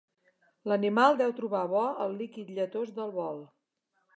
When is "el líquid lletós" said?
2.07-2.95